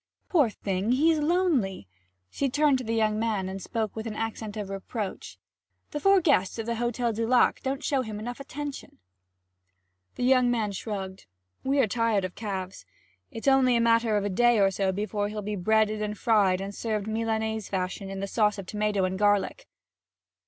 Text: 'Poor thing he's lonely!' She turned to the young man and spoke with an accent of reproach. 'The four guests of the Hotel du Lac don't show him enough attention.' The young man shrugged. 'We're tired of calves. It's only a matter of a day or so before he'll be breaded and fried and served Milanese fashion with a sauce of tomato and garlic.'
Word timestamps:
'Poor 0.29 0.49
thing 0.49 0.93
he's 0.93 1.19
lonely!' 1.19 1.87
She 2.31 2.49
turned 2.49 2.79
to 2.79 2.83
the 2.83 2.95
young 2.95 3.19
man 3.19 3.47
and 3.47 3.61
spoke 3.61 3.95
with 3.95 4.07
an 4.07 4.15
accent 4.15 4.57
of 4.57 4.71
reproach. 4.71 5.37
'The 5.91 5.99
four 5.99 6.21
guests 6.21 6.57
of 6.57 6.65
the 6.65 6.77
Hotel 6.77 7.13
du 7.13 7.27
Lac 7.27 7.61
don't 7.61 7.83
show 7.83 8.01
him 8.01 8.17
enough 8.19 8.39
attention.' 8.39 8.97
The 10.15 10.23
young 10.23 10.49
man 10.49 10.71
shrugged. 10.71 11.27
'We're 11.63 11.85
tired 11.85 12.25
of 12.25 12.33
calves. 12.33 12.83
It's 13.29 13.47
only 13.47 13.75
a 13.75 13.79
matter 13.79 14.17
of 14.17 14.25
a 14.25 14.29
day 14.29 14.59
or 14.59 14.71
so 14.71 14.91
before 14.91 15.27
he'll 15.29 15.43
be 15.43 15.55
breaded 15.55 16.01
and 16.01 16.17
fried 16.17 16.61
and 16.61 16.73
served 16.73 17.05
Milanese 17.05 17.69
fashion 17.69 18.09
with 18.09 18.23
a 18.23 18.27
sauce 18.27 18.57
of 18.57 18.65
tomato 18.65 19.03
and 19.05 19.19
garlic.' 19.19 19.67